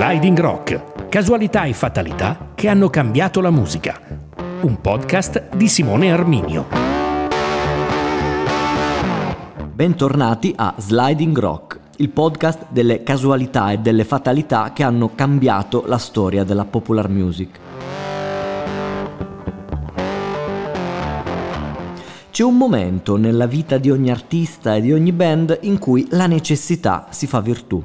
[0.00, 4.00] Sliding Rock, casualità e fatalità che hanno cambiato la musica.
[4.60, 6.66] Un podcast di Simone Arminio.
[9.74, 15.98] Bentornati a Sliding Rock, il podcast delle casualità e delle fatalità che hanno cambiato la
[15.98, 17.58] storia della popular music.
[22.30, 26.28] C'è un momento nella vita di ogni artista e di ogni band in cui la
[26.28, 27.82] necessità si fa virtù.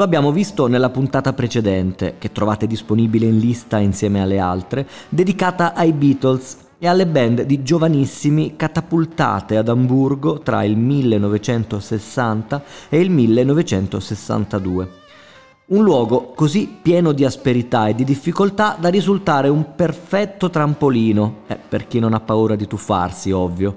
[0.00, 5.74] Lo abbiamo visto nella puntata precedente, che trovate disponibile in lista insieme alle altre, dedicata
[5.74, 13.10] ai Beatles e alle band di giovanissimi catapultate ad Amburgo tra il 1960 e il
[13.10, 14.88] 1962.
[15.66, 21.58] Un luogo così pieno di asperità e di difficoltà da risultare un perfetto trampolino, eh,
[21.68, 23.76] per chi non ha paura di tuffarsi, ovvio,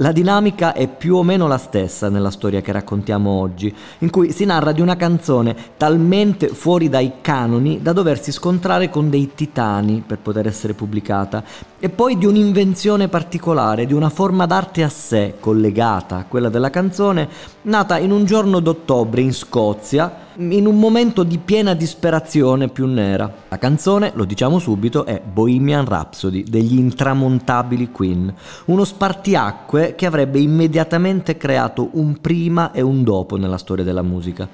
[0.00, 4.30] la dinamica è più o meno la stessa nella storia che raccontiamo oggi, in cui
[4.32, 10.02] si narra di una canzone talmente fuori dai canoni da doversi scontrare con dei titani
[10.06, 11.42] per poter essere pubblicata,
[11.80, 16.70] e poi di un'invenzione particolare, di una forma d'arte a sé collegata a quella della
[16.70, 17.28] canzone,
[17.62, 23.32] nata in un giorno d'ottobre in Scozia, in un momento di piena disperazione più nera.
[23.48, 28.32] La canzone, lo diciamo subito, è Bohemian Rhapsody degli intramontabili Queen,
[28.66, 34.48] uno spartiacque che avrebbe immediatamente creato un prima e un dopo nella storia della musica.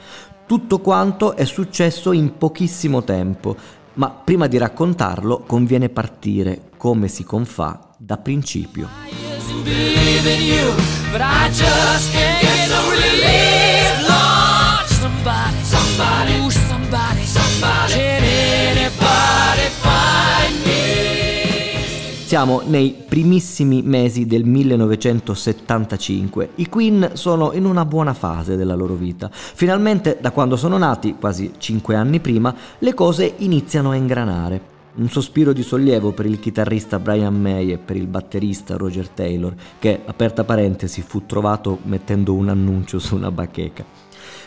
[0.46, 3.54] Tutto quanto è successo in pochissimo tempo,
[3.94, 8.88] ma prima di raccontarlo conviene partire, come si confà, da principio.
[13.36, 13.63] I
[15.62, 17.92] somebody, Ooh, somebody, somebody.
[17.92, 22.22] Can anybody find me?
[22.26, 26.50] Siamo nei primissimi mesi del 1975.
[26.56, 29.30] I Queen sono in una buona fase della loro vita.
[29.32, 34.72] Finalmente, da quando sono nati, quasi cinque anni prima, le cose iniziano a ingranare.
[34.96, 39.54] Un sospiro di sollievo per il chitarrista Brian May e per il batterista Roger Taylor,
[39.78, 44.03] che, aperta parentesi, fu trovato mettendo un annuncio su una bacheca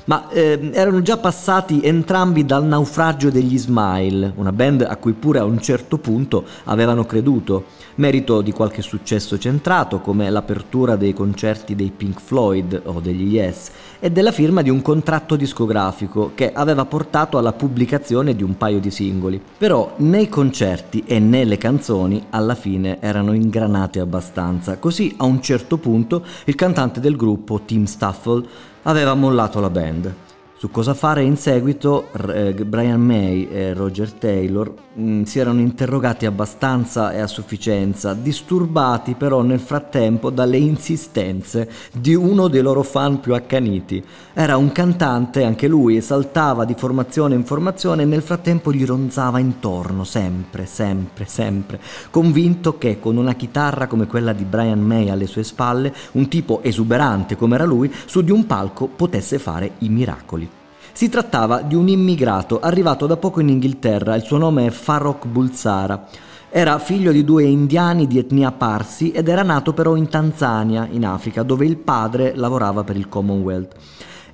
[0.07, 5.40] ma eh, erano già passati entrambi dal naufragio degli Smile, una band a cui pure
[5.40, 11.75] a un certo punto avevano creduto, merito di qualche successo centrato come l'apertura dei concerti
[11.75, 16.85] dei Pink Floyd o degli Yes e della firma di un contratto discografico che aveva
[16.85, 19.41] portato alla pubblicazione di un paio di singoli.
[19.57, 25.25] Però né i concerti e né le canzoni alla fine erano ingranate abbastanza, così a
[25.25, 28.45] un certo punto il cantante del gruppo, Tim Staffel,
[28.88, 30.14] aveva mollato la band.
[30.59, 35.59] Su cosa fare in seguito, eh, Brian May e Roger Taylor mh, mm, si erano
[35.59, 42.81] interrogati abbastanza e a sufficienza, disturbati però nel frattempo dalle insistenze di uno dei loro
[42.81, 44.03] fan più accaniti.
[44.34, 49.38] Era un cantante, anche lui, saltava di formazione in formazione e nel frattempo gli ronzava
[49.38, 51.79] intorno, sempre, sempre, sempre,
[52.09, 56.63] convinto che con una chitarra come quella di Brian May alle sue spalle, un tipo
[56.63, 60.56] esuberante come era lui, su di un palco potesse fare i miracoli.
[60.97, 65.28] Si trattava di un immigrato arrivato da poco in Inghilterra, il suo nome è Farrokh
[65.28, 66.08] Bulsara.
[66.50, 71.06] Era figlio di due indiani di etnia parsi ed era nato però in Tanzania, in
[71.06, 73.75] Africa, dove il padre lavorava per il Commonwealth.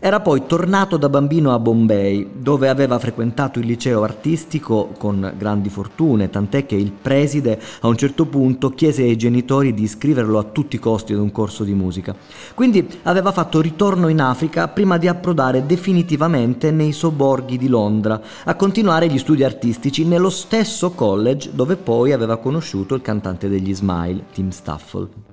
[0.06, 5.70] Era poi tornato da bambino a Bombay, dove aveva frequentato il liceo artistico con grandi
[5.70, 10.44] fortune, tant'è che il preside a un certo punto chiese ai genitori di iscriverlo a
[10.44, 12.14] tutti i costi ad un corso di musica.
[12.54, 18.56] Quindi aveva fatto ritorno in Africa prima di approdare definitivamente nei sobborghi di Londra, a
[18.56, 24.26] continuare gli studi artistici nello stesso college dove poi aveva conosciuto il cantante degli Smile,
[24.34, 25.33] Tim Staffel.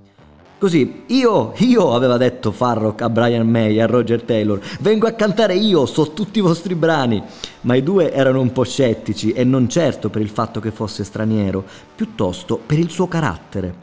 [0.61, 5.55] Così, io, io aveva detto Farrock a Brian May a Roger Taylor, vengo a cantare
[5.55, 7.23] io, so tutti i vostri brani.
[7.63, 11.03] Ma i due erano un po' scettici e non certo per il fatto che fosse
[11.03, 11.65] straniero,
[11.97, 13.75] piuttosto per il suo carattere.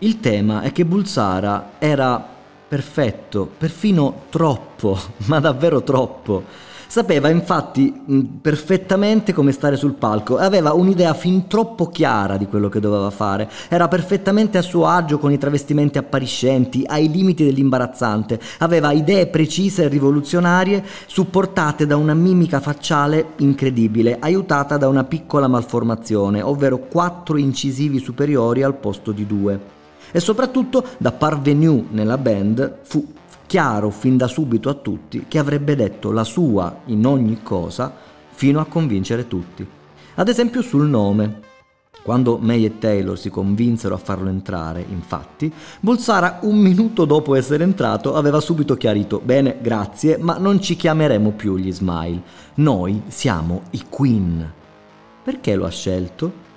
[0.00, 2.22] Il tema è che Bulsara era
[2.68, 6.44] perfetto, perfino troppo, ma davvero troppo.
[6.90, 7.94] Sapeva infatti
[8.42, 13.10] perfettamente come stare sul palco e aveva un'idea fin troppo chiara di quello che doveva
[13.10, 13.48] fare.
[13.68, 18.40] Era perfettamente a suo agio con i travestimenti appariscenti, ai limiti dell'imbarazzante.
[18.58, 25.46] Aveva idee precise e rivoluzionarie, supportate da una mimica facciale incredibile, aiutata da una piccola
[25.46, 29.60] malformazione, ovvero quattro incisivi superiori al posto di due.
[30.10, 33.06] E soprattutto da parvenu nella band fu
[33.50, 37.92] chiaro fin da subito a tutti che avrebbe detto la sua in ogni cosa
[38.30, 39.66] fino a convincere tutti.
[40.14, 41.40] Ad esempio sul nome.
[42.04, 47.64] Quando May e Taylor si convinsero a farlo entrare, infatti, Bulsara un minuto dopo essere
[47.64, 52.22] entrato aveva subito chiarito «Bene, grazie, ma non ci chiameremo più gli Smile.
[52.54, 54.48] Noi siamo i Queen».
[55.24, 56.49] Perché lo ha scelto?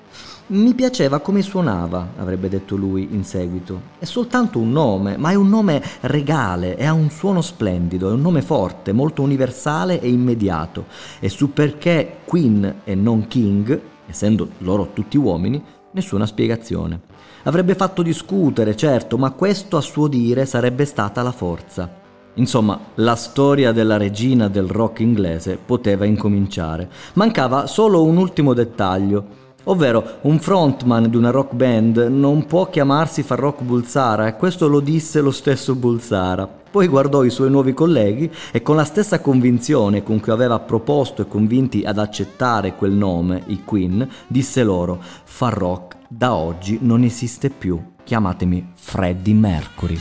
[0.54, 3.82] Mi piaceva come suonava, avrebbe detto lui in seguito.
[3.98, 8.14] È soltanto un nome, ma è un nome regale e ha un suono splendido, è
[8.14, 10.86] un nome forte, molto universale e immediato.
[11.20, 15.60] E su perché Queen e non King essendo loro tutti uomini,
[15.92, 17.02] nessuna spiegazione.
[17.46, 22.02] Avrebbe fatto discutere, certo, ma questo a suo dire sarebbe stata la forza.
[22.36, 26.90] Insomma, la storia della regina del rock inglese poteva incominciare.
[27.14, 33.24] Mancava solo un ultimo dettaglio, ovvero un frontman di una rock band non può chiamarsi
[33.24, 36.62] Farrokh Bulsara e questo lo disse lo stesso Bulsara.
[36.74, 41.22] Poi guardò i suoi nuovi colleghi e con la stessa convinzione con cui aveva proposto
[41.22, 47.50] e convinti ad accettare quel nome, i Queen, disse loro: Farrock da oggi non esiste
[47.50, 47.80] più.
[48.04, 50.00] Chiamatemi Freddie Mercury.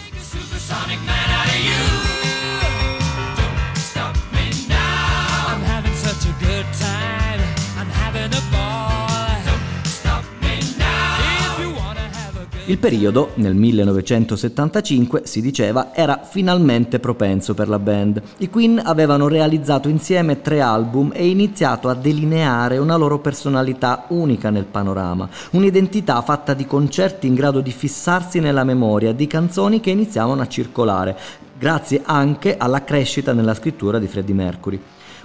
[12.73, 18.23] Il periodo, nel 1975, si diceva, era finalmente propenso per la band.
[18.39, 24.49] I Queen avevano realizzato insieme tre album e iniziato a delineare una loro personalità unica
[24.49, 29.91] nel panorama, un'identità fatta di concerti in grado di fissarsi nella memoria, di canzoni che
[29.91, 31.19] iniziavano a circolare,
[31.59, 34.81] grazie anche alla crescita nella scrittura di Freddie Mercury.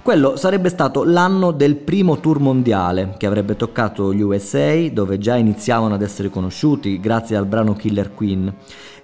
[0.08, 5.36] Quello sarebbe stato l'anno del primo tour mondiale che avrebbe toccato gli USA, dove già
[5.36, 8.50] iniziavano ad essere conosciuti grazie al brano Killer Queen,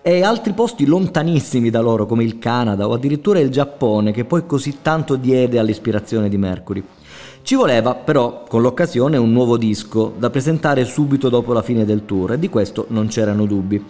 [0.00, 4.46] e altri posti lontanissimi da loro come il Canada o addirittura il Giappone che poi
[4.46, 6.82] così tanto diede all'ispirazione di Mercury.
[7.42, 12.06] Ci voleva però con l'occasione un nuovo disco da presentare subito dopo la fine del
[12.06, 13.84] tour e di questo non c'erano dubbi.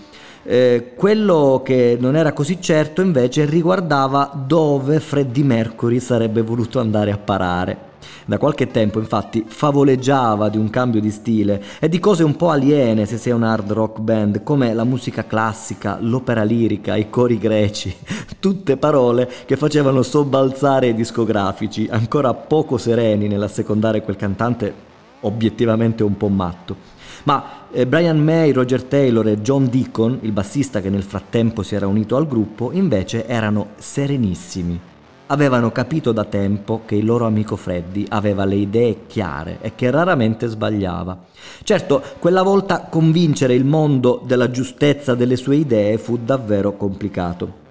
[0.47, 7.11] Eh, quello che non era così certo invece riguardava dove Freddie Mercury sarebbe voluto andare
[7.11, 7.93] a parare.
[8.27, 12.51] Da qualche tempo infatti favoleggiava di un cambio di stile e di cose un po'
[12.51, 17.39] aliene se sei un hard rock band come la musica classica, l'opera lirica, i cori
[17.39, 17.95] greci,
[18.39, 24.73] tutte parole che facevano sobbalzare i discografici, ancora poco sereni nell'assecondare quel cantante
[25.21, 26.93] obiettivamente un po' matto.
[27.25, 31.75] Ma eh, Brian May, Roger Taylor e John Deacon, il bassista che nel frattempo si
[31.75, 34.79] era unito al gruppo, invece erano serenissimi.
[35.27, 39.91] Avevano capito da tempo che il loro amico Freddy aveva le idee chiare e che
[39.91, 41.19] raramente sbagliava.
[41.65, 47.64] Certo, quella volta convincere il mondo della giustezza delle sue idee fu davvero complicato.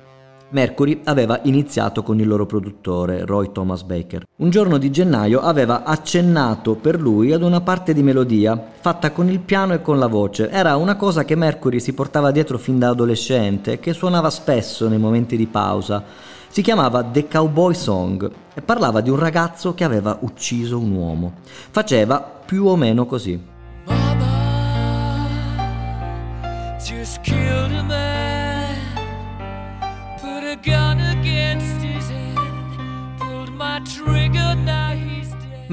[0.53, 4.23] Mercury aveva iniziato con il loro produttore, Roy Thomas Baker.
[4.35, 9.29] Un giorno di gennaio aveva accennato per lui ad una parte di melodia, fatta con
[9.29, 10.51] il piano e con la voce.
[10.51, 14.99] Era una cosa che Mercury si portava dietro fin da adolescente che suonava spesso nei
[14.99, 16.03] momenti di pausa.
[16.47, 21.33] Si chiamava The Cowboy Song e parlava di un ragazzo che aveva ucciso un uomo.
[21.71, 23.41] Faceva più o meno così.
[23.85, 24.33] Mama,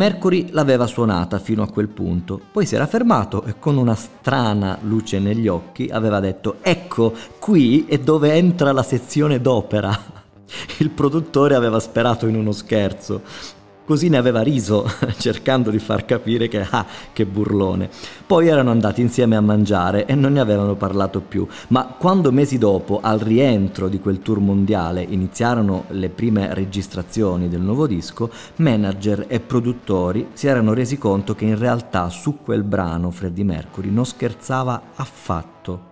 [0.01, 4.79] Mercury l'aveva suonata fino a quel punto, poi si era fermato e con una strana
[4.81, 9.95] luce negli occhi aveva detto ecco, qui è dove entra la sezione d'opera.
[10.79, 13.21] Il produttore aveva sperato in uno scherzo,
[13.91, 17.91] Così ne aveva riso, cercando di far capire che, ah, che burlone.
[18.25, 22.57] Poi erano andati insieme a mangiare e non ne avevano parlato più, ma quando mesi
[22.57, 29.25] dopo, al rientro di quel tour mondiale, iniziarono le prime registrazioni del nuovo disco, manager
[29.27, 34.07] e produttori si erano resi conto che in realtà su quel brano Freddie Mercury non
[34.07, 35.89] scherzava affatto.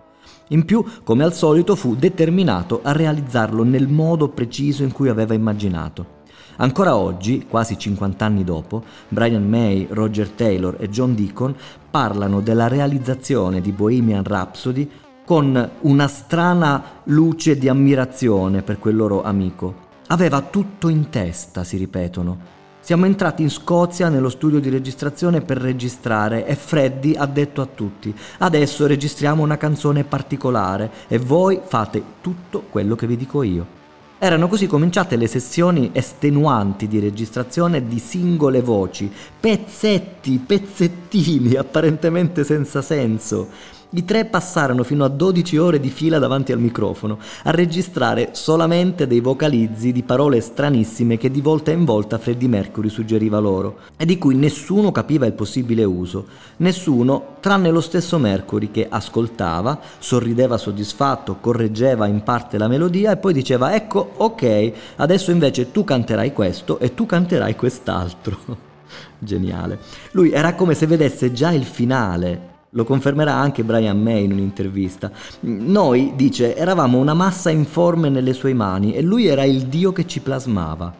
[0.51, 5.33] In più, come al solito, fu determinato a realizzarlo nel modo preciso in cui aveva
[5.33, 6.18] immaginato.
[6.61, 11.55] Ancora oggi, quasi 50 anni dopo, Brian May, Roger Taylor e John Deacon
[11.89, 14.89] parlano della realizzazione di Bohemian Rhapsody
[15.25, 19.87] con una strana luce di ammirazione per quel loro amico.
[20.07, 22.57] Aveva tutto in testa, si ripetono.
[22.81, 27.67] Siamo entrati in Scozia nello studio di registrazione per registrare e Freddy ha detto a
[27.73, 33.78] tutti, adesso registriamo una canzone particolare e voi fate tutto quello che vi dico io.
[34.21, 39.09] Erano così cominciate le sessioni estenuanti di registrazione di singole voci,
[39.39, 43.47] pezzetti, pezzettini apparentemente senza senso.
[43.91, 49.07] I tre passarono fino a 12 ore di fila davanti al microfono a registrare solamente
[49.07, 54.05] dei vocalizzi di parole stranissime che di volta in volta Freddie Mercury suggeriva loro e
[54.05, 56.27] di cui nessuno capiva il possibile uso.
[56.57, 63.17] Nessuno, tranne lo stesso Mercury che ascoltava, sorrideva soddisfatto, correggeva in parte la melodia e
[63.17, 68.37] poi diceva ecco, ok, adesso invece tu canterai questo e tu canterai quest'altro.
[69.17, 69.79] Geniale.
[70.11, 75.11] Lui era come se vedesse già il finale lo confermerà anche Brian May in un'intervista.
[75.41, 80.05] Noi, dice, eravamo una massa informe nelle sue mani e lui era il dio che
[80.05, 80.93] ci plasmava.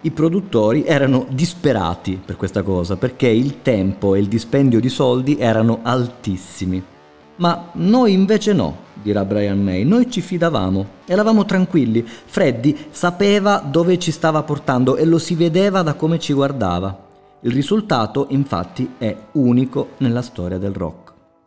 [0.00, 5.36] I produttori erano disperati per questa cosa perché il tempo e il dispendio di soldi
[5.38, 6.82] erano altissimi.
[7.36, 12.04] Ma noi invece no, dirà Brian May, noi ci fidavamo, eravamo tranquilli.
[12.06, 17.05] Freddy sapeva dove ci stava portando e lo si vedeva da come ci guardava.
[17.46, 21.05] Il risultato infatti è unico nella storia del rock.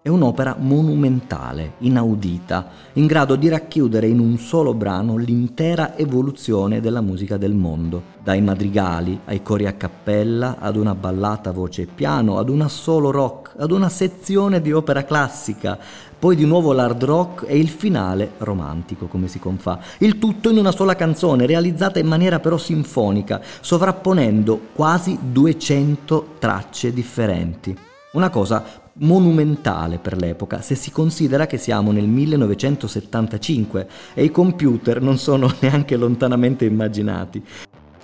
[0.09, 7.01] È un'opera monumentale, inaudita, in grado di racchiudere in un solo brano l'intera evoluzione della
[7.01, 12.39] musica del mondo, dai madrigali ai cori a cappella, ad una ballata voce e piano,
[12.39, 15.77] ad una solo rock, ad una sezione di opera classica,
[16.17, 19.77] poi di nuovo l'hard rock e il finale romantico, come si confà.
[19.99, 26.91] Il tutto in una sola canzone, realizzata in maniera però sinfonica, sovrapponendo quasi 200 tracce
[26.91, 27.77] differenti.
[28.13, 35.01] Una cosa monumentale per l'epoca se si considera che siamo nel 1975 e i computer
[35.01, 37.43] non sono neanche lontanamente immaginati.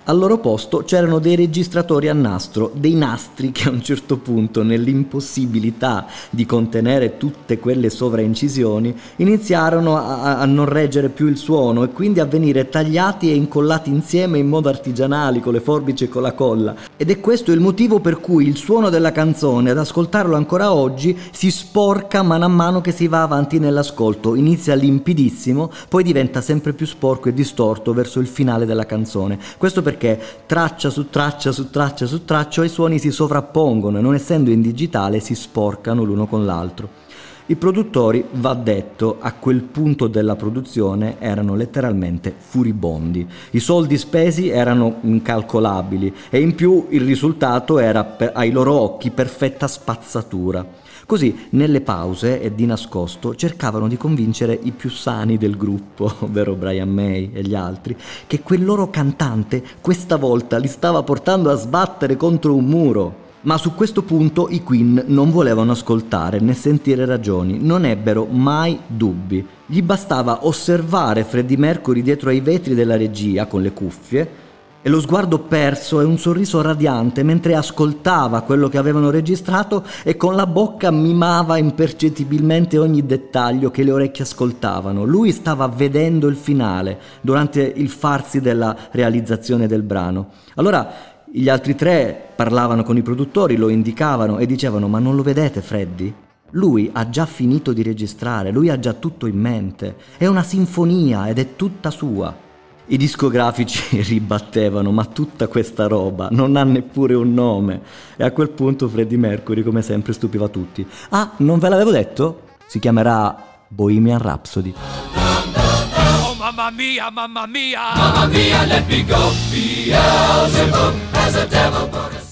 [0.07, 4.61] Al loro posto c'erano dei registratori a nastro, dei nastri che a un certo punto,
[4.61, 11.89] nell'impossibilità di contenere tutte quelle sovraincisioni, iniziarono a, a, non reggere più il suono e
[11.89, 16.21] quindi a venire tagliati e incollati insieme in modo artigianale con le forbici e con
[16.21, 16.75] la colla.
[16.97, 21.17] Ed è questo il motivo per cui il suono della canzone, ad ascoltarlo ancora oggi,
[21.31, 24.35] si sporca man mano che si va avanti nell'ascolto.
[24.35, 29.39] Inizia limpidissimo, poi diventa sempre più sporco e distorto verso il finale della canzone.
[29.57, 34.01] Questo perché perché traccia su traccia su traccia su traccia i suoni si sovrappongono e
[34.01, 37.03] non essendo in digitale si sporcano l'uno con l'altro.
[37.47, 43.27] I produttori, va detto, a quel punto della produzione erano letteralmente furibondi.
[43.51, 49.67] I soldi spesi erano incalcolabili e in più il risultato era ai loro occhi perfetta
[49.67, 50.65] spazzatura.
[51.05, 56.55] Così, nelle pause e di nascosto, cercavano di convincere i più sani del gruppo, ovvero
[56.55, 57.95] Brian May e gli altri,
[58.25, 63.23] che quel loro cantante questa volta li stava portando a sbattere contro un muro.
[63.41, 68.79] Ma su questo punto i Queen non volevano ascoltare né sentire ragioni, non ebbero mai
[68.87, 69.45] dubbi.
[69.67, 74.43] Gli bastava osservare Freddie Mercury dietro ai vetri della regia con le cuffie
[74.85, 80.15] e lo sguardo perso e un sorriso radiante mentre ascoltava quello che avevano registrato e
[80.15, 85.03] con la bocca mimava impercettibilmente ogni dettaglio che le orecchie ascoltavano.
[85.03, 90.27] Lui stava vedendo il finale durante il farsi della realizzazione del brano.
[90.53, 90.93] Allora
[91.31, 95.61] gli altri tre parlavano con i produttori, lo indicavano e dicevano ma non lo vedete
[95.61, 96.13] Freddy?
[96.51, 101.27] Lui ha già finito di registrare, lui ha già tutto in mente, è una sinfonia
[101.27, 102.44] ed è tutta sua.
[102.87, 107.81] I discografici ribattevano, ma tutta questa roba non ha neppure un nome.
[108.15, 110.85] E a quel punto Freddie Mercury, come sempre, stupiva tutti.
[111.09, 112.41] Ah, non ve l'avevo detto?
[112.67, 113.35] Si chiamerà
[113.67, 114.73] Bohemian Rhapsody.
[114.73, 117.93] Oh, mamma mia, mamma mia!
[117.95, 119.31] Mamma mia, let me go!
[119.49, 121.84] Beelzebub has a devil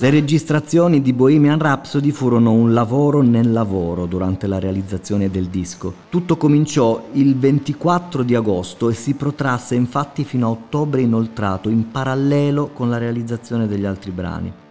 [0.04, 5.94] le registrazioni di Bohemian Rhapsody furono un lavoro nel lavoro durante la realizzazione del disco.
[6.10, 11.90] Tutto cominciò il 24 di agosto e si protrasse infatti fino a ottobre inoltrato in
[11.90, 14.63] parallelo con la realizzazione degli altri brani.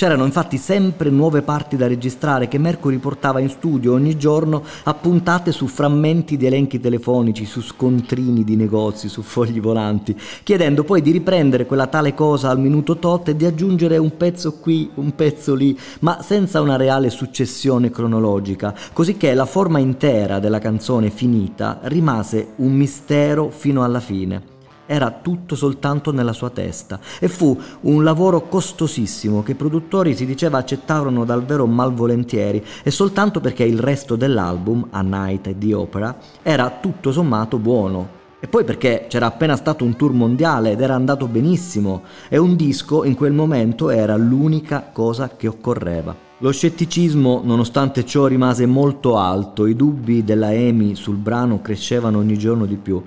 [0.00, 5.52] C'erano infatti sempre nuove parti da registrare che Mercury portava in studio ogni giorno appuntate
[5.52, 11.10] su frammenti di elenchi telefonici, su scontrini di negozi, su fogli volanti, chiedendo poi di
[11.10, 15.54] riprendere quella tale cosa al minuto tot e di aggiungere un pezzo qui, un pezzo
[15.54, 22.52] lì, ma senza una reale successione cronologica, cosicché la forma intera della canzone finita rimase
[22.56, 24.49] un mistero fino alla fine
[24.90, 30.26] era tutto soltanto nella sua testa e fu un lavoro costosissimo che i produttori si
[30.26, 36.16] diceva accettarono davvero malvolentieri e soltanto perché il resto dell'album, A Night e The Opera,
[36.42, 38.18] era tutto sommato buono.
[38.40, 42.56] E poi perché c'era appena stato un tour mondiale ed era andato benissimo e un
[42.56, 46.28] disco in quel momento era l'unica cosa che occorreva.
[46.38, 52.38] Lo scetticismo, nonostante ciò, rimase molto alto, i dubbi della Amy sul brano crescevano ogni
[52.38, 53.00] giorno di più.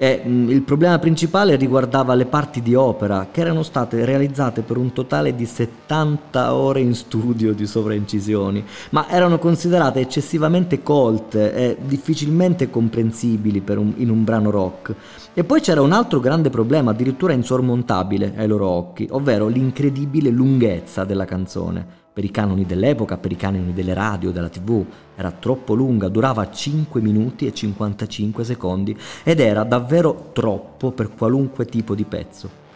[0.00, 4.62] E mh, mm, il problema principale riguardava le parti di opera che erano state realizzate
[4.62, 11.52] per un totale di 70 ore in studio di sovraincisioni, ma erano considerate eccessivamente colte
[11.52, 14.94] e difficilmente comprensibili un, in un brano rock.
[15.34, 21.02] E poi c'era un altro grande problema, addirittura insormontabile ai loro occhi, ovvero l'incredibile lunghezza
[21.04, 24.84] della canzone per i canoni dell'epoca, per i canoni delle radio, della tv.
[25.14, 31.64] Era troppo lunga, durava 5 minuti e 55 secondi ed era davvero troppo per qualunque
[31.64, 32.66] tipo di pezzo.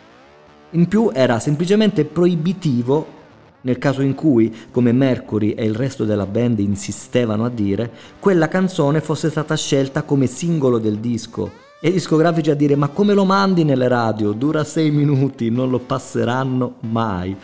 [0.71, 3.21] In più era semplicemente proibitivo
[3.63, 8.49] nel caso in cui, come Mercury e il resto della band insistevano a dire, quella
[8.49, 11.51] canzone fosse stata scelta come singolo del disco.
[11.81, 14.33] E i discografici a dire ma come lo mandi nelle radio?
[14.33, 17.37] Dura 6 minuti, non lo passeranno mai.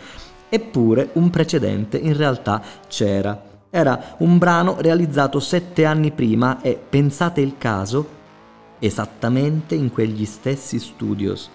[0.49, 3.41] Eppure un precedente in realtà c'era.
[3.69, 8.17] Era un brano realizzato sette anni prima e, pensate il caso,
[8.79, 11.49] esattamente in quegli stessi studios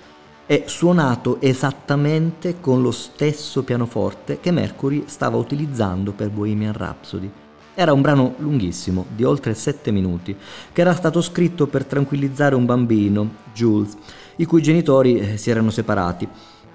[0.47, 7.31] e suonato esattamente con lo stesso pianoforte che Mercury stava utilizzando per Bohemian Rhapsody.
[7.75, 10.37] Era un brano lunghissimo, di oltre sette minuti,
[10.73, 13.97] che era stato scritto per tranquillizzare un bambino, Jules,
[14.37, 16.29] i cui genitori eh, si erano separati.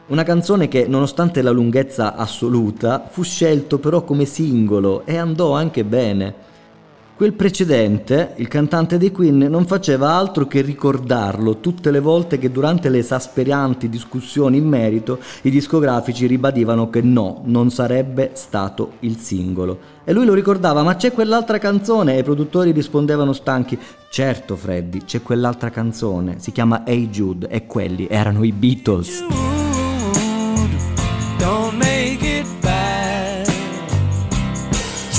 [0.09, 5.83] Una canzone che, nonostante la lunghezza assoluta, fu scelto però come singolo e andò anche
[5.83, 6.47] bene.
[7.15, 12.49] Quel precedente, il cantante dei Queen, non faceva altro che ricordarlo tutte le volte che
[12.49, 19.17] durante le esasperianti discussioni in merito i discografici ribadivano che no, non sarebbe stato il
[19.17, 19.77] singolo.
[20.05, 23.77] E lui lo ricordava, ma c'è quell'altra canzone e i produttori rispondevano stanchi,
[24.09, 29.48] certo Freddy, c'è quell'altra canzone, si chiama Hey Jude e quelli erano i Beatles.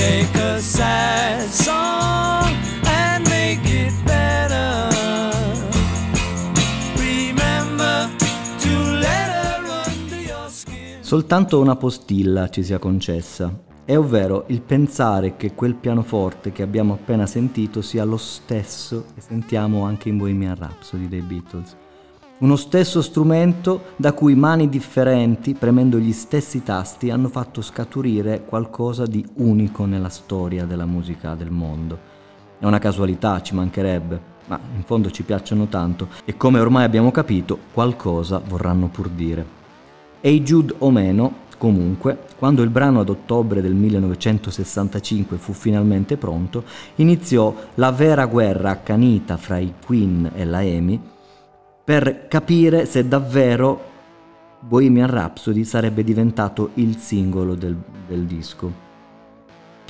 [0.01, 4.89] Take a sad song and make it better.
[6.97, 8.09] Remember
[8.61, 8.69] to
[8.99, 11.03] let her under your skin.
[11.03, 13.53] Soltanto una postilla ci sia concessa,
[13.85, 19.21] è ovvero il pensare che quel pianoforte che abbiamo appena sentito sia lo stesso che
[19.21, 21.77] sentiamo anche in Bohemian Rhapsody dei Beatles
[22.41, 29.05] uno stesso strumento da cui mani differenti, premendo gli stessi tasti, hanno fatto scaturire qualcosa
[29.05, 31.99] di unico nella storia della musica del mondo.
[32.59, 37.11] È una casualità, ci mancherebbe, ma in fondo ci piacciono tanto e come ormai abbiamo
[37.11, 39.59] capito, qualcosa vorranno pur dire.
[40.21, 46.65] Hey Jude o meno, Comunque, quando il brano ad ottobre del 1965 fu finalmente pronto,
[46.95, 51.01] iniziò la vera guerra accanita fra i Queen e la EMI
[51.85, 53.89] per capire se davvero
[54.61, 58.90] Bohemian Rhapsody sarebbe diventato il singolo del, del disco.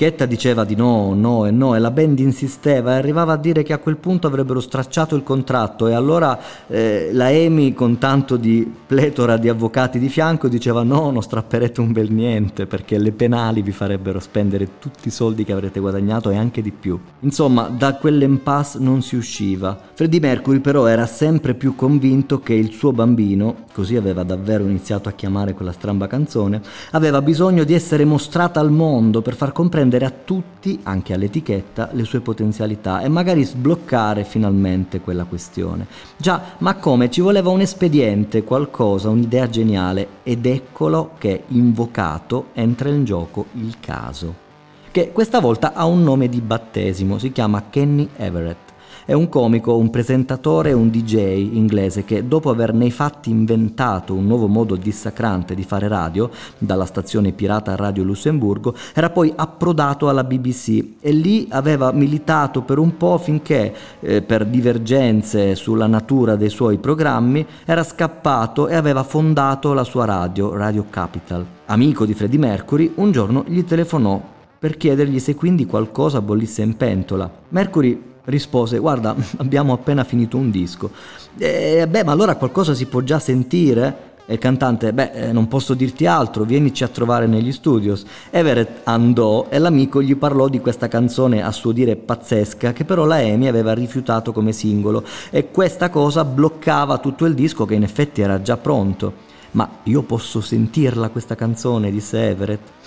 [0.01, 3.61] Chetta diceva di no, no e no e la band insisteva e arrivava a dire
[3.61, 8.35] che a quel punto avrebbero stracciato il contratto e allora eh, la Amy con tanto
[8.35, 13.11] di pletora di avvocati di fianco diceva no, non strapperete un bel niente perché le
[13.11, 16.99] penali vi farebbero spendere tutti i soldi che avrete guadagnato e anche di più.
[17.19, 19.77] Insomma, da quell'impasse non si usciva.
[19.93, 25.09] Freddie Mercury però era sempre più convinto che il suo bambino, così aveva davvero iniziato
[25.09, 26.59] a chiamare quella stramba canzone,
[26.89, 31.89] aveva bisogno di essere mostrata al mondo per far comprendere rendere a tutti, anche all'etichetta,
[31.91, 35.85] le sue potenzialità e magari sbloccare finalmente quella questione.
[36.15, 37.11] Già, ma come?
[37.11, 43.75] Ci voleva un espediente, qualcosa, un'idea geniale ed eccolo che invocato entra in gioco il
[43.79, 44.49] caso
[44.91, 48.70] che questa volta ha un nome di battesimo, si chiama Kenny Everett.
[49.03, 54.13] È un comico, un presentatore e un DJ inglese che dopo aver nei fatti inventato
[54.13, 60.07] un nuovo modo dissacrante di fare radio, dalla stazione pirata Radio Lussemburgo, era poi approdato
[60.07, 66.35] alla BBC e lì aveva militato per un po' finché, eh, per divergenze sulla natura
[66.35, 71.43] dei suoi programmi, era scappato e aveva fondato la sua radio, Radio Capital.
[71.65, 74.21] Amico di Freddie Mercury, un giorno gli telefonò
[74.59, 77.27] per chiedergli se quindi qualcosa bollisse in pentola.
[77.49, 80.91] Mercury rispose guarda abbiamo appena finito un disco.
[81.37, 84.09] E beh ma allora qualcosa si può già sentire?
[84.25, 88.05] E il cantante beh eh, non posso dirti altro vienici a trovare negli studios.
[88.29, 93.05] Everett andò e l'amico gli parlò di questa canzone a suo dire pazzesca che però
[93.05, 95.03] la Amy aveva rifiutato come singolo.
[95.29, 99.29] E questa cosa bloccava tutto il disco che in effetti era già pronto.
[99.51, 101.91] Ma io posso sentirla questa canzone?
[101.91, 102.80] disse Everett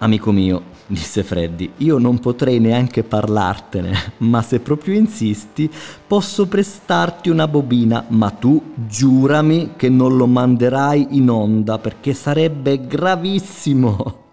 [0.00, 5.68] Amico mio, disse Freddy, io non potrei neanche parlartene, ma se proprio insisti
[6.06, 12.86] posso prestarti una bobina, ma tu giurami che non lo manderai in onda perché sarebbe
[12.86, 14.26] gravissimo.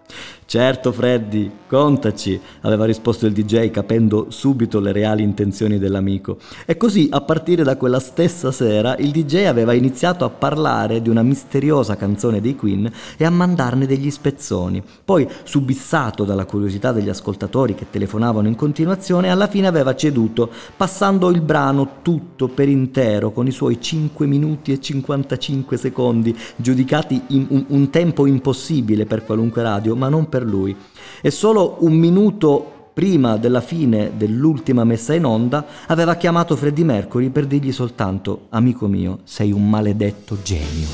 [0.48, 6.38] Certo Freddy, contaci, aveva risposto il DJ capendo subito le reali intenzioni dell'amico.
[6.64, 11.08] E così, a partire da quella stessa sera, il DJ aveva iniziato a parlare di
[11.08, 14.80] una misteriosa canzone dei Queen e a mandarne degli spezzoni.
[15.04, 21.28] Poi, subissato dalla curiosità degli ascoltatori che telefonavano in continuazione, alla fine aveva ceduto, passando
[21.30, 27.64] il brano tutto per intero con i suoi 5 minuti e 55 secondi, giudicati un,
[27.66, 30.76] un tempo impossibile per qualunque radio, ma non per per lui.
[31.22, 37.30] E solo un minuto prima della fine dell'ultima messa in onda aveva chiamato Freddie Mercury
[37.30, 40.88] per dirgli soltanto, amico mio, sei un maledetto genio.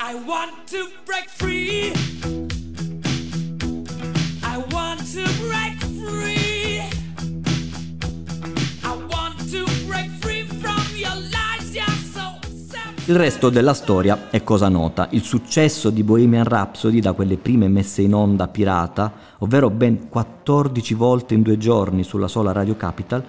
[0.00, 2.17] I want to break free.
[13.08, 15.08] Il resto della storia è cosa nota.
[15.12, 20.92] Il successo di Bohemian Rhapsody da quelle prime messe in onda pirata, ovvero ben 14
[20.92, 23.24] volte in due giorni sulla sola Radio Capital,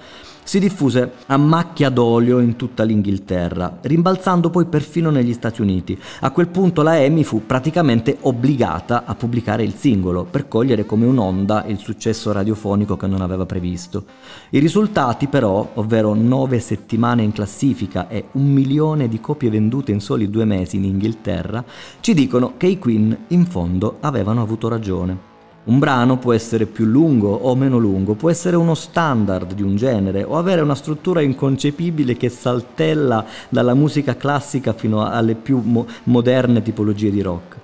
[0.50, 5.96] si diffuse a macchia d'olio in tutta l'Inghilterra, rimbalzando poi perfino negli Stati Uniti.
[6.22, 11.06] A quel punto la EMI fu praticamente obbligata a pubblicare il singolo per cogliere come
[11.06, 14.06] un'onda il successo radiofonico che non aveva previsto.
[14.50, 20.00] I risultati però, ovvero nove settimane in classifica e un milione di copie vendute in
[20.00, 21.64] soli due mesi in Inghilterra,
[22.00, 25.29] ci dicono che i Queen in fondo avevano avuto ragione.
[25.70, 29.76] Un brano può essere più lungo o meno lungo, può essere uno standard di un
[29.76, 35.86] genere o avere una struttura inconcepibile che saltella dalla musica classica fino alle più mo-
[36.06, 37.58] moderne tipologie di rock.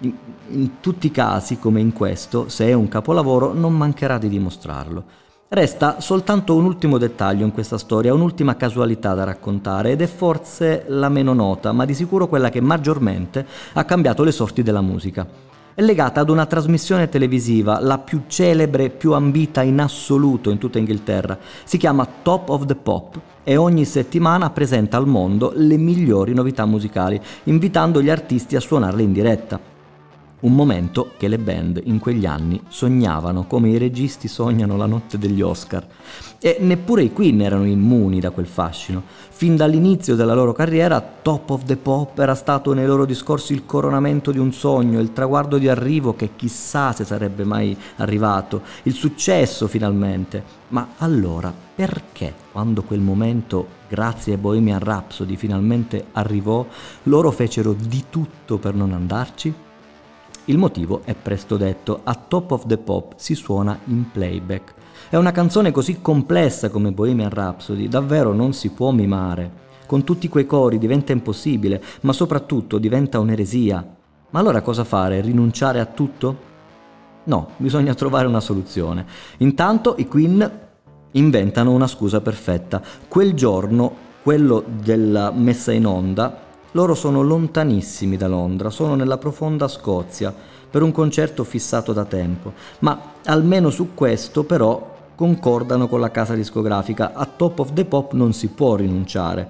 [0.00, 0.12] In,
[0.48, 5.04] in tutti i casi, come in questo, se è un capolavoro non mancherà di dimostrarlo.
[5.46, 10.84] Resta soltanto un ultimo dettaglio in questa storia, un'ultima casualità da raccontare ed è forse
[10.88, 15.51] la meno nota, ma di sicuro quella che maggiormente ha cambiato le sorti della musica
[15.74, 20.78] è legata ad una trasmissione televisiva, la più celebre, più ambita in assoluto in tutta
[20.78, 21.38] Inghilterra.
[21.64, 26.66] Si chiama Top of the Pop e ogni settimana presenta al mondo le migliori novità
[26.66, 29.71] musicali, invitando gli artisti a suonarle in diretta.
[30.42, 35.16] Un momento che le band in quegli anni sognavano come i registi sognano la notte
[35.16, 35.86] degli Oscar.
[36.40, 39.04] E neppure i Queen erano immuni da quel fascino.
[39.06, 43.64] Fin dall'inizio della loro carriera, Top of the Pop era stato nei loro discorsi il
[43.64, 48.94] coronamento di un sogno, il traguardo di arrivo che chissà se sarebbe mai arrivato, il
[48.94, 50.42] successo finalmente.
[50.70, 56.66] Ma allora, perché quando quel momento, grazie a Bohemian Rhapsody, finalmente arrivò,
[57.04, 59.70] loro fecero di tutto per non andarci?
[60.46, 64.74] Il motivo è presto detto, a Top of the Pop si suona in playback.
[65.08, 69.60] È una canzone così complessa come Bohemian Rhapsody, davvero non si può mimare.
[69.86, 73.86] Con tutti quei cori diventa impossibile, ma soprattutto diventa un'eresia.
[74.30, 75.20] Ma allora cosa fare?
[75.20, 76.50] Rinunciare a tutto?
[77.24, 79.06] No, bisogna trovare una soluzione.
[79.38, 80.60] Intanto i Queen
[81.12, 82.82] inventano una scusa perfetta.
[83.06, 86.36] Quel giorno, quello della messa in onda,
[86.72, 90.34] loro sono lontanissimi da Londra, sono nella profonda Scozia
[90.70, 96.34] per un concerto fissato da tempo, ma almeno su questo però concordano con la casa
[96.34, 99.48] discografica, a Top of the Pop non si può rinunciare.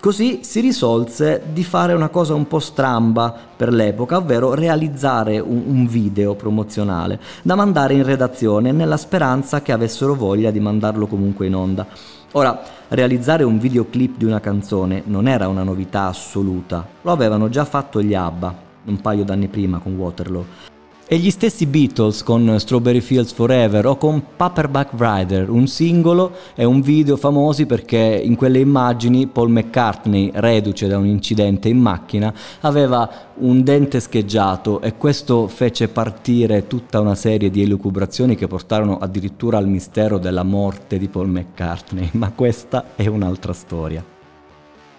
[0.00, 5.62] Così si risolse di fare una cosa un po' stramba per l'epoca, ovvero realizzare un,
[5.66, 11.46] un, video promozionale da mandare in redazione nella speranza che avessero voglia di mandarlo comunque
[11.46, 11.86] in onda.
[12.32, 17.64] Ora, realizzare un videoclip di una canzone non era una novità assoluta, lo avevano già
[17.64, 20.73] fatto gli ABBA un paio d'anni prima con Waterloo.
[21.06, 26.64] E gli stessi Beatles con Strawberry Fields Forever o con Paperback Rider, un singolo e
[26.64, 32.32] un video famosi perché in quelle immagini Paul McCartney, reduce da un incidente in macchina,
[32.60, 38.96] aveva un dente scheggiato e questo fece partire tutta una serie di elucubrazioni che portarono
[38.96, 44.13] addirittura al mistero della morte di Paul McCartney, ma questa è un'altra storia.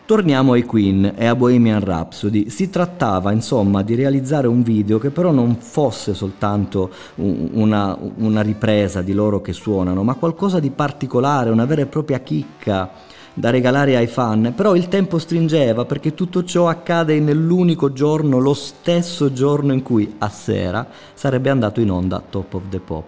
[0.06, 2.52] Torniamo ai Queen e a Bohemian Rhapsody.
[2.52, 9.02] Si trattava insomma di realizzare un video che però non fosse soltanto una, una, ripresa
[9.02, 12.92] di loro che suonano, ma qualcosa di particolare, una vera e propria chicca
[13.34, 14.54] da regalare ai fan.
[14.56, 20.18] Però il tempo stringeva perché tutto ciò accade nell'unico giorno, lo stesso giorno in cui
[20.20, 23.06] a sera sarebbe andato in onda Top of the Pop.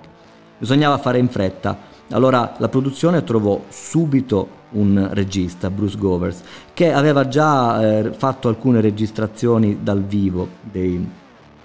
[0.58, 1.78] Bisognava fare in fretta.
[2.10, 6.42] Allora la produzione trovò subito un regista, Bruce Govers,
[6.74, 11.08] che aveva già eh, fatto alcune registrazioni dal vivo dei,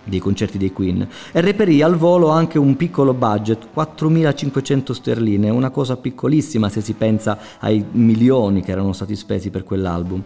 [0.04, 5.70] dei concerti dei Queen e reperì al volo anche un piccolo budget, 4.500 sterline, una
[5.70, 10.22] cosa piccolissima se si pensa ai milioni che erano stati spesi per quell'album.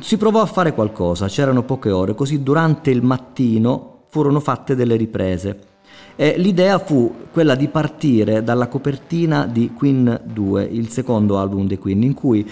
[0.00, 4.96] Si provò a fare qualcosa, c'erano poche ore, così durante il mattino furono fatte delle
[4.96, 5.76] riprese
[6.20, 11.78] E l'idea fu quella di partire dalla copertina di Queen 2, il secondo album dei
[11.78, 12.44] Queen, in cui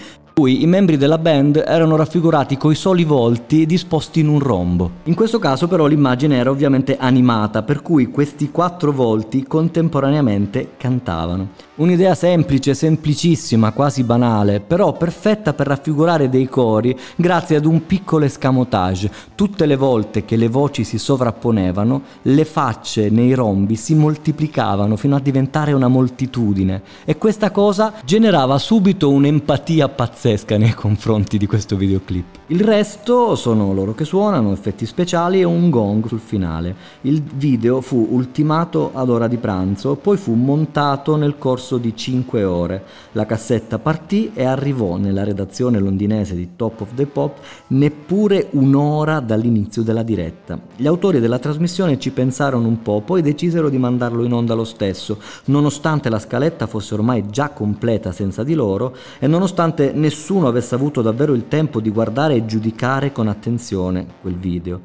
[0.45, 4.91] i membri della band erano raffigurati coi soli volti disposti in un rombo.
[5.03, 11.66] In questo caso però l'immagine era ovviamente animata, per cui questi quattro volti contemporaneamente cantavano.
[11.77, 18.25] Un'idea semplice, semplicissima, quasi banale, però perfetta per raffigurare dei cori grazie ad un piccolo
[18.25, 19.11] escamotage.
[19.35, 25.15] Tutte le volte che le voci si sovrapponevano, le facce nei rombi si moltiplicavano fino
[25.15, 31.75] a diventare una moltitudine e questa cosa generava subito un'empatia pazzesca nei confronti di questo
[31.75, 32.25] videoclip.
[32.47, 36.75] Il resto sono loro che suonano, effetti speciali e un gong sul finale.
[37.01, 42.45] Il video fu ultimato ad ora di pranzo, poi fu montato nel corso di 5
[42.45, 42.83] ore.
[43.11, 49.19] La cassetta partì e arrivò nella redazione londinese di Top of the Pop neppure un'ora
[49.19, 50.57] dall'inizio della diretta.
[50.77, 54.63] Gli autori della trasmissione ci pensarono un po', poi decisero di mandarlo in onda lo
[54.63, 60.75] stesso, nonostante la scaletta fosse ormai già completa senza di loro e nonostante nessuno avesse
[60.75, 64.79] avuto davvero il tempo di guardare e giudicare con attenzione quel video.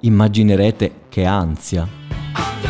[0.00, 2.67] Immaginerete che ansia.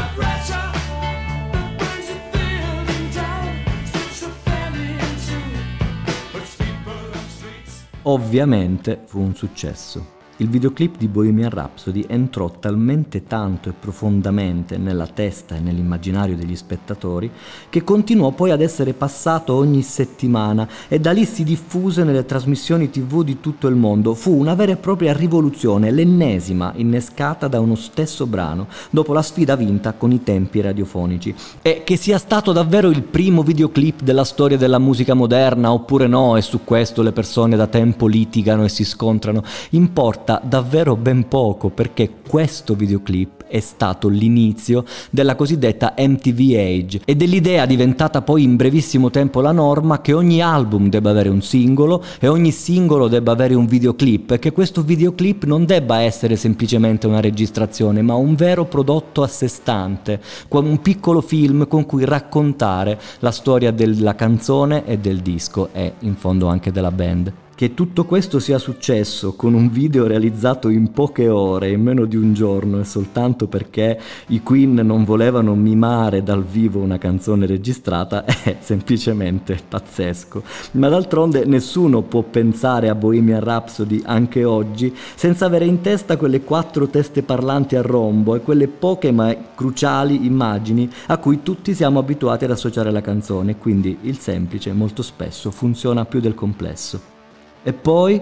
[8.11, 10.18] Ovviamente fu un successo.
[10.41, 16.55] Il videoclip di Bohemian Rhapsody entrò talmente tanto e profondamente nella testa e nell'immaginario degli
[16.55, 17.29] spettatori
[17.69, 22.89] che continuò poi ad essere passato ogni settimana e da lì si diffuse nelle trasmissioni
[22.89, 24.15] tv di tutto il mondo.
[24.15, 29.57] Fu una vera e propria rivoluzione, l'ennesima innescata da uno stesso brano, dopo la sfida
[29.57, 31.35] vinta con i tempi radiofonici.
[31.63, 36.37] E che sia stato davvero il primo videoclip della storia della musica moderna oppure no,
[36.37, 41.27] e su questo le persone da tempo litigano e si scontrano, importa importa davvero ben
[41.27, 48.43] poco perché questo videoclip è stato l'inizio della cosiddetta MTV Age e dell'idea diventata poi
[48.43, 53.09] in brevissimo tempo la norma che ogni album debba avere un singolo e ogni singolo
[53.09, 58.15] debba avere un videoclip e che questo videoclip non debba essere semplicemente una registrazione ma
[58.15, 64.15] un vero prodotto a sé stante, un piccolo film con cui raccontare la storia della
[64.15, 67.33] canzone e del disco e in fondo anche della band.
[67.59, 72.15] Che tutto questo sia successo con un video realizzato in poche ore, in meno di
[72.15, 78.23] un giorno, e soltanto perché i Queen non volevano mimare dal vivo una canzone registrata,
[78.45, 80.41] è semplicemente pazzesco.
[80.75, 86.43] Ma d'altronde nessuno può pensare a Bohemian Rhapsody anche oggi senza avere in testa quelle
[86.43, 91.99] quattro teste parlanti a rombo e quelle poche ma cruciali immagini a cui tutti siamo
[91.99, 97.18] abituati ad associare la canzone, quindi il semplice molto spesso funziona più del complesso.
[97.63, 98.21] E poi,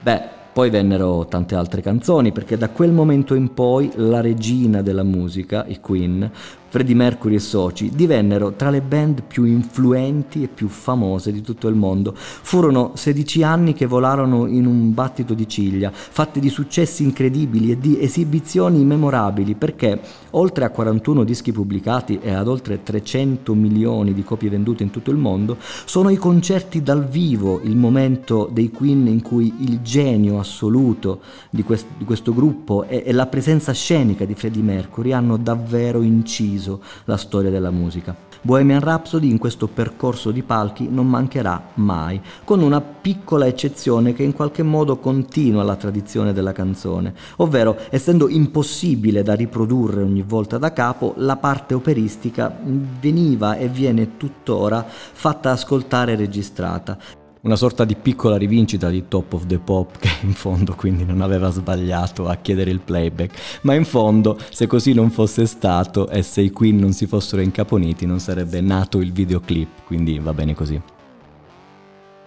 [0.00, 5.02] beh, poi vennero tante altre canzoni, perché da quel momento in poi la regina della
[5.02, 6.30] musica, i Queen,
[6.76, 11.68] Freddie Mercury e soci divennero tra le band più influenti e più famose di tutto
[11.68, 12.12] il mondo.
[12.14, 17.78] Furono 16 anni che volarono in un battito di ciglia, fatti di successi incredibili e
[17.78, 19.98] di esibizioni memorabili, perché
[20.32, 25.10] oltre a 41 dischi pubblicati e ad oltre 300 milioni di copie vendute in tutto
[25.10, 30.38] il mondo, sono i concerti dal vivo il momento dei Queen in cui il genio
[30.38, 35.38] assoluto di, quest- di questo gruppo e-, e la presenza scenica di Freddie Mercury hanno
[35.38, 38.14] davvero inciso deciso la storia della musica.
[38.42, 44.22] Bohemian Rhapsody in questo percorso di palchi non mancherà mai, con una piccola eccezione che
[44.22, 50.58] in qualche modo continua la tradizione della canzone, ovvero essendo impossibile da riprodurre ogni volta
[50.58, 52.56] da capo, la parte operistica
[53.00, 56.96] veniva e viene tuttora fatta ascoltare e registrata
[57.46, 61.20] una sorta di piccola rivincita di Top of the Pop che in fondo quindi non
[61.20, 66.22] aveva sbagliato a chiedere il playback, ma in fondo se così non fosse stato e
[66.22, 70.54] se i Queen non si fossero incaponiti non sarebbe nato il videoclip, quindi va bene
[70.54, 70.80] così.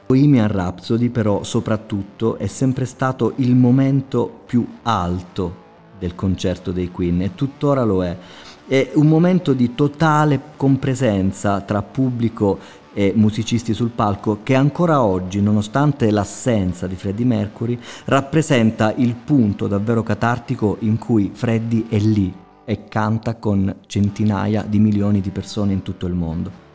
[0.08, 5.67] Bohemian Rhapsody però soprattutto è sempre stato il momento più alto
[5.99, 8.17] del concerto dei Queen e tuttora lo è.
[8.65, 12.60] È un momento di totale compresenza tra pubblico
[12.99, 19.67] e musicisti sul palco che ancora oggi, nonostante l'assenza di Freddie Mercury, rappresenta il punto
[19.67, 22.33] davvero catartico in cui Freddie è lì
[22.65, 26.68] e canta con centinaia di milioni di persone in tutto il mondo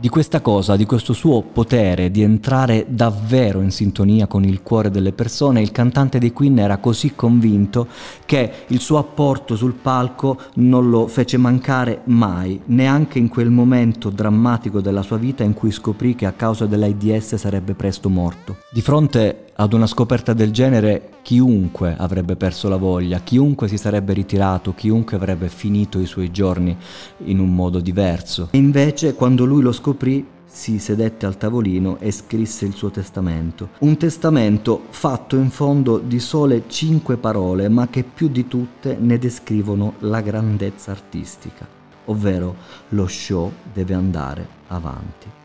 [0.00, 4.90] di questa cosa, di questo suo potere di entrare davvero in sintonia con il cuore
[4.90, 7.88] delle persone, il cantante dei Queen era così convinto
[8.24, 14.10] che il suo apporto sul palco non lo fece mancare mai, neanche in quel momento
[14.10, 18.58] drammatico della sua vita in cui scoprì che a causa dell'AIDS sarebbe presto morto.
[18.70, 24.12] Di fronte ad una scoperta del genere chiunque avrebbe perso la voglia, chiunque si sarebbe
[24.12, 26.76] ritirato, chiunque avrebbe finito i suoi giorni
[27.24, 28.48] in un modo diverso.
[28.52, 33.70] E invece quando lui lo scoprì si sedette al tavolino e scrisse il suo testamento.
[33.80, 39.18] Un testamento fatto in fondo di sole cinque parole, ma che più di tutte ne
[39.18, 41.66] descrivono la grandezza artistica,
[42.04, 42.54] ovvero
[42.90, 45.37] lo show deve andare avanti.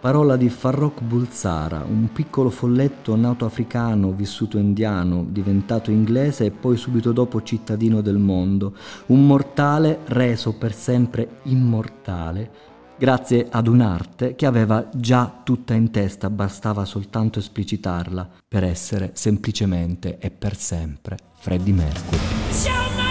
[0.00, 6.78] Parola di Farrokh Bulsara, un piccolo folletto nato africano, vissuto indiano, diventato inglese e poi
[6.78, 8.74] subito dopo cittadino del mondo,
[9.08, 12.50] un mortale reso per sempre immortale,
[12.96, 20.16] grazie ad un'arte che aveva già tutta in testa, bastava soltanto esplicitarla per essere semplicemente
[20.18, 23.09] e per sempre Freddie Mercury.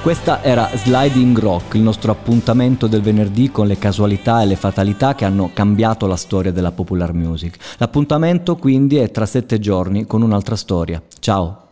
[0.00, 5.14] Questa era Sliding Rock, il nostro appuntamento del venerdì con le casualità e le fatalità
[5.14, 7.76] che hanno cambiato la storia della popular music.
[7.78, 11.02] L'appuntamento quindi è tra sette giorni con un'altra storia.
[11.18, 11.67] Ciao!